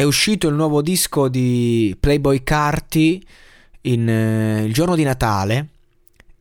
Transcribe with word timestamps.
È 0.00 0.04
uscito 0.04 0.48
il 0.48 0.54
nuovo 0.54 0.80
disco 0.80 1.28
di 1.28 1.94
Playboy 2.00 2.42
Carti 2.42 3.22
in, 3.82 4.08
eh, 4.08 4.64
il 4.64 4.72
giorno 4.72 4.94
di 4.94 5.02
Natale 5.02 5.68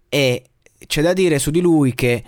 e 0.08 0.44
c'è 0.88 1.02
da 1.02 1.12
dire 1.12 1.40
su 1.40 1.52
di 1.52 1.59
lui 1.59 1.94
che 1.94 2.23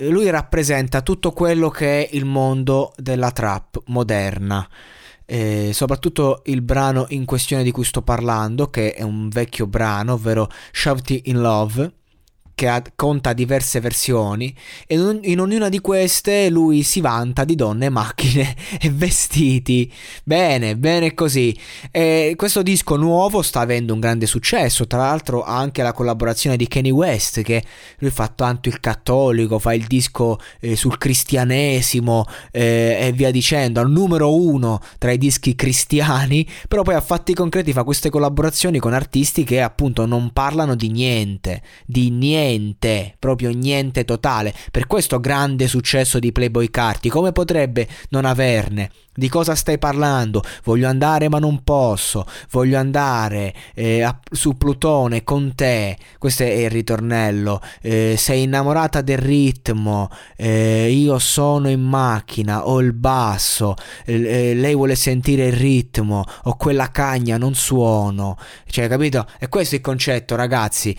lui 0.00 0.28
rappresenta 0.28 1.00
tutto 1.00 1.32
quello 1.32 1.70
che 1.70 2.04
è 2.04 2.08
il 2.14 2.26
mondo 2.26 2.92
della 2.98 3.30
trap 3.30 3.80
moderna. 3.86 4.68
Eh, 5.24 5.70
soprattutto 5.72 6.42
il 6.44 6.60
brano 6.60 7.06
in 7.08 7.24
questione 7.24 7.62
di 7.62 7.70
cui 7.70 7.84
sto 7.84 8.02
parlando, 8.02 8.68
che 8.68 8.92
è 8.92 9.00
un 9.00 9.30
vecchio 9.30 9.66
brano, 9.66 10.12
ovvero 10.12 10.50
Shoved 10.70 11.18
in 11.22 11.40
Love 11.40 11.92
che 12.54 12.68
ha, 12.68 12.82
conta 12.94 13.32
diverse 13.32 13.80
versioni 13.80 14.54
e 14.86 14.94
in 14.94 15.40
ognuna 15.40 15.68
di 15.68 15.80
queste 15.80 16.48
lui 16.50 16.82
si 16.82 17.00
vanta 17.00 17.44
di 17.44 17.54
donne, 17.54 17.88
macchine 17.88 18.54
e 18.80 18.90
vestiti. 18.90 19.92
Bene, 20.22 20.76
bene 20.76 21.14
così. 21.14 21.56
E 21.90 22.34
questo 22.36 22.62
disco 22.62 22.96
nuovo 22.96 23.42
sta 23.42 23.60
avendo 23.60 23.92
un 23.92 24.00
grande 24.00 24.26
successo, 24.26 24.86
tra 24.86 24.98
l'altro 24.98 25.42
ha 25.42 25.58
anche 25.58 25.82
la 25.82 25.92
collaborazione 25.92 26.56
di 26.56 26.68
Kanye 26.68 26.90
West 26.90 27.42
che 27.42 27.64
lui 27.98 28.10
fa 28.10 28.28
tanto 28.28 28.68
il 28.68 28.80
cattolico, 28.80 29.58
fa 29.58 29.74
il 29.74 29.86
disco 29.86 30.38
eh, 30.60 30.76
sul 30.76 30.98
cristianesimo 30.98 32.26
eh, 32.52 32.98
e 33.00 33.12
via 33.12 33.30
dicendo, 33.30 33.80
al 33.80 33.90
numero 33.90 34.34
uno 34.34 34.80
tra 34.98 35.10
i 35.10 35.18
dischi 35.18 35.54
cristiani, 35.56 36.46
però 36.68 36.82
poi 36.82 36.94
a 36.94 37.00
fatti 37.00 37.34
concreti 37.34 37.72
fa 37.72 37.82
queste 37.82 38.10
collaborazioni 38.10 38.78
con 38.78 38.92
artisti 38.92 39.42
che 39.44 39.60
appunto 39.60 40.06
non 40.06 40.30
parlano 40.32 40.74
di 40.74 40.90
niente, 40.90 41.62
di 41.84 42.10
niente 42.10 42.43
niente, 42.44 43.14
proprio 43.18 43.50
niente 43.50 44.04
totale. 44.04 44.54
Per 44.70 44.86
questo 44.86 45.20
grande 45.20 45.66
successo 45.66 46.18
di 46.18 46.32
Playboy 46.32 46.70
Carti, 46.70 47.08
come 47.08 47.32
potrebbe 47.32 47.88
non 48.10 48.24
averne? 48.24 48.90
Di 49.16 49.28
cosa 49.28 49.54
stai 49.54 49.78
parlando? 49.78 50.42
Voglio 50.64 50.88
andare 50.88 51.28
ma 51.28 51.38
non 51.38 51.62
posso. 51.62 52.26
Voglio 52.50 52.78
andare 52.78 53.54
eh, 53.74 54.02
a, 54.02 54.18
su 54.28 54.56
Plutone 54.56 55.22
con 55.22 55.54
te. 55.54 55.96
Questo 56.18 56.42
è 56.42 56.48
il 56.48 56.70
ritornello. 56.70 57.60
Eh, 57.80 58.16
sei 58.18 58.42
innamorata 58.42 59.02
del 59.02 59.18
ritmo. 59.18 60.10
Eh, 60.36 60.90
io 60.90 61.20
sono 61.20 61.70
in 61.70 61.80
macchina. 61.80 62.66
Ho 62.66 62.80
il 62.80 62.92
basso. 62.92 63.76
Eh, 64.04 64.52
lei 64.54 64.74
vuole 64.74 64.96
sentire 64.96 65.46
il 65.46 65.52
ritmo. 65.52 66.24
Ho 66.44 66.56
quella 66.56 66.90
cagna, 66.90 67.38
non 67.38 67.54
suono. 67.54 68.36
Cioè, 68.66 68.88
capito? 68.88 69.28
E 69.38 69.48
questo 69.48 69.76
è 69.76 69.78
il 69.78 69.84
concetto, 69.84 70.34
ragazzi. 70.34 70.96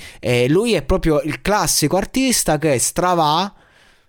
lui 0.47 0.71
è 0.73 0.83
proprio 0.83 1.19
il 1.19 1.34
classico 1.41 1.97
artista 1.97 2.57
che 2.57 2.77
strava 2.79 3.53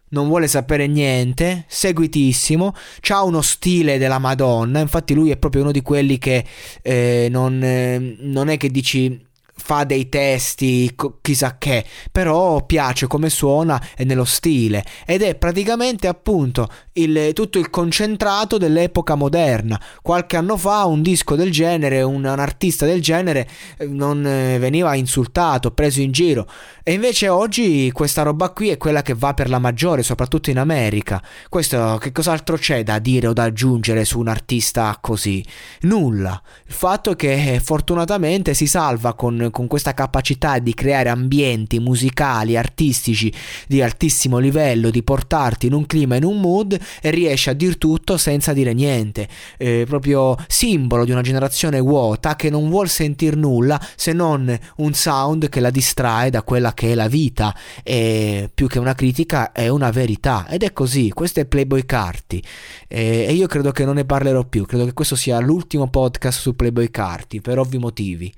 non 0.08 0.28
vuole 0.28 0.46
sapere 0.46 0.86
niente, 0.86 1.64
seguitissimo, 1.66 2.74
ha 3.08 3.22
uno 3.24 3.42
stile 3.42 3.98
della 3.98 4.18
Madonna, 4.18 4.80
infatti 4.80 5.14
lui 5.14 5.30
è 5.30 5.36
proprio 5.36 5.62
uno 5.62 5.72
di 5.72 5.82
quelli 5.82 6.18
che 6.18 6.44
eh, 6.82 7.28
non, 7.30 7.62
eh, 7.62 8.16
non 8.20 8.48
è 8.48 8.56
che 8.56 8.70
dici 8.70 9.24
fa 9.58 9.84
dei 9.84 10.08
testi 10.08 10.94
chissà 11.22 11.56
che, 11.58 11.84
però 12.12 12.64
piace 12.64 13.06
come 13.06 13.30
suona 13.30 13.82
e 13.96 14.04
nello 14.04 14.24
stile 14.24 14.84
ed 15.06 15.22
è 15.22 15.34
praticamente 15.34 16.06
appunto 16.06 16.68
il, 16.92 17.30
tutto 17.32 17.58
il 17.58 17.70
concentrato 17.70 18.58
dell'epoca 18.58 19.14
moderna. 19.14 19.80
Qualche 20.02 20.36
anno 20.36 20.56
fa 20.56 20.84
un 20.84 21.02
disco 21.02 21.34
del 21.34 21.50
genere, 21.50 22.02
un, 22.02 22.24
un 22.24 22.38
artista 22.38 22.86
del 22.86 23.02
genere 23.02 23.48
eh, 23.78 23.86
non 23.86 24.24
eh, 24.26 24.58
veniva 24.58 24.94
insultato, 24.94 25.70
preso 25.70 26.00
in 26.00 26.12
giro 26.12 26.46
e 26.82 26.92
invece 26.92 27.28
oggi 27.28 27.90
questa 27.92 28.22
roba 28.22 28.50
qui 28.50 28.68
è 28.68 28.76
quella 28.76 29.02
che 29.02 29.14
va 29.14 29.34
per 29.34 29.48
la 29.48 29.58
maggiore, 29.58 30.02
soprattutto 30.02 30.50
in 30.50 30.58
America. 30.58 31.20
Questo 31.48 31.98
che 32.00 32.12
cos'altro 32.12 32.56
c'è 32.56 32.82
da 32.82 32.98
dire 32.98 33.26
o 33.26 33.32
da 33.32 33.44
aggiungere 33.44 34.04
su 34.04 34.20
un 34.20 34.28
artista 34.28 34.96
così? 35.00 35.44
Nulla. 35.80 36.40
Il 36.66 36.72
fatto 36.72 37.10
è 37.12 37.16
che 37.16 37.60
fortunatamente 37.62 38.54
si 38.54 38.66
salva 38.66 39.14
con 39.14 39.45
con, 39.50 39.66
questa 39.66 39.94
capacità 39.94 40.58
di 40.58 40.74
creare 40.74 41.08
ambienti 41.08 41.78
musicali, 41.78 42.56
artistici 42.56 43.32
di 43.66 43.82
altissimo 43.82 44.38
livello, 44.38 44.90
di 44.90 45.02
portarti 45.02 45.66
in 45.66 45.72
un 45.72 45.86
clima, 45.86 46.16
in 46.16 46.24
un 46.24 46.40
mood 46.40 46.78
e 47.00 47.10
riesce 47.10 47.50
a 47.50 47.52
dir 47.52 47.78
tutto 47.78 48.16
senza 48.16 48.52
dire 48.52 48.72
niente. 48.72 49.28
Eh, 49.56 49.84
proprio 49.88 50.36
simbolo 50.48 51.04
di 51.04 51.10
una 51.10 51.22
generazione 51.22 51.80
vuota 51.80 52.36
che 52.36 52.50
non 52.50 52.68
vuol 52.68 52.88
sentire 52.88 53.36
nulla 53.36 53.80
se 53.96 54.12
non 54.12 54.56
un 54.76 54.94
sound 54.94 55.48
che 55.48 55.60
la 55.60 55.70
distrae 55.70 56.30
da 56.30 56.42
quella 56.42 56.74
che 56.74 56.92
è 56.92 56.94
la 56.94 57.08
vita 57.08 57.54
e 57.82 58.50
più 58.52 58.66
che 58.66 58.78
una 58.78 58.94
critica 58.94 59.52
è 59.52 59.68
una 59.68 59.90
verità 59.90 60.46
ed 60.48 60.62
è 60.62 60.72
così, 60.72 61.10
questo 61.10 61.40
è 61.40 61.44
Playboy 61.46 61.84
Carti 61.84 62.42
e 62.88 63.32
io 63.32 63.46
credo 63.46 63.72
che 63.72 63.84
non 63.84 63.96
ne 63.96 64.04
parlerò 64.04 64.44
più, 64.44 64.64
credo 64.66 64.84
che 64.84 64.92
questo 64.92 65.16
sia 65.16 65.38
l'ultimo 65.38 65.88
podcast 65.88 66.40
su 66.40 66.54
Playboy 66.54 66.90
Carti 66.90 67.40
per 67.40 67.58
ovvi 67.58 67.78
motivi. 67.78 68.32